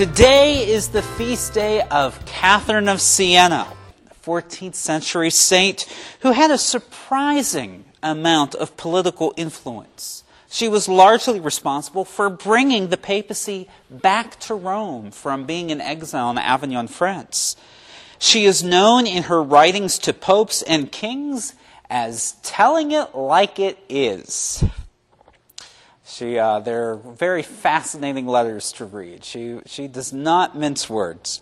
[0.00, 3.68] Today is the feast day of Catherine of Siena,
[4.10, 5.82] a 14th century saint
[6.20, 10.24] who had a surprising amount of political influence.
[10.48, 16.30] She was largely responsible for bringing the papacy back to Rome from being in exile
[16.30, 17.54] in Avignon, France.
[18.18, 21.52] She is known in her writings to popes and kings
[21.90, 24.64] as telling it like it is.
[26.20, 29.24] She, uh, they're very fascinating letters to read.
[29.24, 31.40] She, she does not mince words.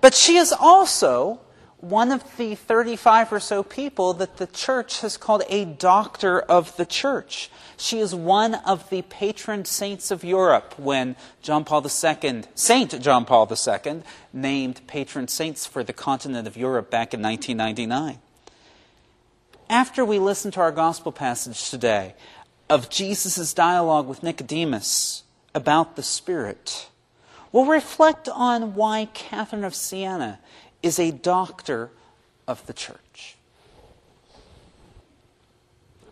[0.00, 1.40] But she is also
[1.80, 6.74] one of the 35 or so people that the church has called a doctor of
[6.78, 7.50] the church.
[7.76, 13.26] She is one of the patron saints of Europe when John Paul II, Saint John
[13.26, 18.18] Paul II, named patron saints for the continent of Europe back in 1999.
[19.68, 22.14] After we listen to our gospel passage today
[22.70, 26.88] of Jesus' dialogue with Nicodemus about the Spirit,
[27.52, 30.38] we'll reflect on why Catherine of Siena
[30.82, 31.90] is a doctor
[32.46, 33.36] of the church.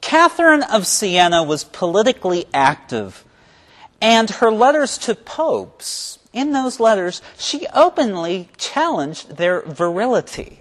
[0.00, 3.24] Catherine of Siena was politically active,
[4.00, 10.60] and her letters to popes, in those letters, she openly challenged their virility.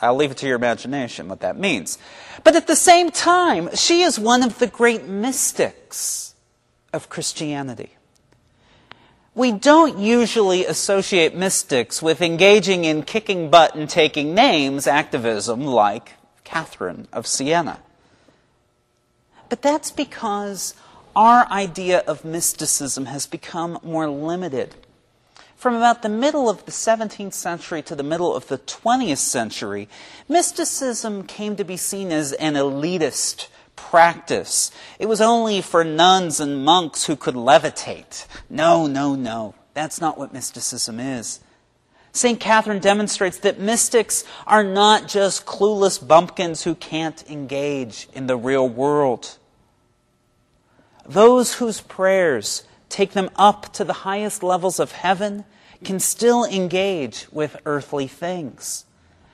[0.00, 1.98] I'll leave it to your imagination what that means.
[2.42, 6.34] But at the same time, she is one of the great mystics
[6.92, 7.90] of Christianity.
[9.34, 16.14] We don't usually associate mystics with engaging in kicking butt and taking names activism like
[16.42, 17.78] Catherine of Siena.
[19.48, 20.74] But that's because
[21.14, 24.74] our idea of mysticism has become more limited.
[25.60, 29.90] From about the middle of the 17th century to the middle of the 20th century,
[30.26, 34.70] mysticism came to be seen as an elitist practice.
[34.98, 38.26] It was only for nuns and monks who could levitate.
[38.48, 39.54] No, no, no.
[39.74, 41.40] That's not what mysticism is.
[42.10, 42.40] St.
[42.40, 48.66] Catherine demonstrates that mystics are not just clueless bumpkins who can't engage in the real
[48.66, 49.36] world.
[51.04, 55.44] Those whose prayers take them up to the highest levels of heaven
[55.84, 58.84] can still engage with earthly things.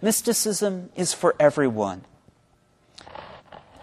[0.00, 2.04] Mysticism is for everyone.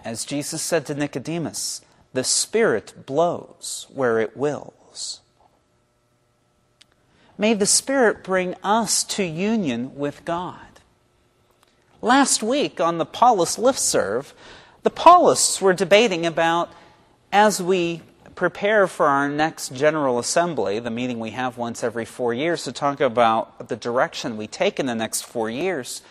[0.04, 1.82] As Jesus said to Nicodemus,
[2.14, 5.22] the Spirit blows where it wills.
[7.38, 10.60] May the Spirit bring us to union with God.
[12.02, 14.32] Last week on the Paulist Listserv,
[14.84, 16.72] the Paulists were debating about
[17.34, 18.02] as we
[18.36, 22.72] prepare for our next General Assembly, the meeting we have once every four years, to
[22.72, 26.02] talk about the direction we take in the next four years.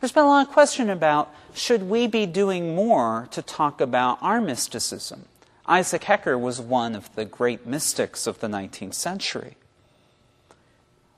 [0.00, 4.18] There's been a lot of question about should we be doing more to talk about
[4.22, 5.24] our mysticism?
[5.66, 9.56] Isaac Hecker was one of the great mystics of the 19th century.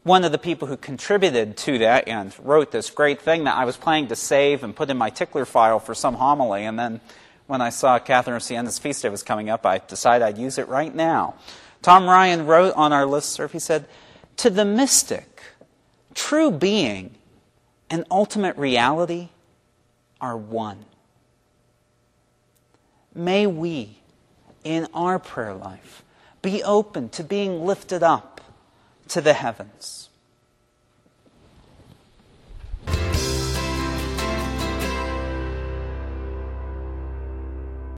[0.04, 3.64] One of the people who contributed to that and wrote this great thing that I
[3.64, 7.00] was planning to save and put in my tickler file for some homily, and then
[7.46, 10.58] when I saw Catherine of Siena's feast day was coming up, I decided I'd use
[10.58, 11.34] it right now.
[11.82, 13.86] Tom Ryan wrote on our list listserv, he said,
[14.38, 15.40] To the mystic,
[16.14, 17.14] true being
[17.88, 19.28] and ultimate reality
[20.20, 20.84] are one.
[23.14, 23.98] May we,
[24.64, 26.02] in our prayer life,
[26.42, 28.40] be open to being lifted up
[29.08, 30.10] to the heavens.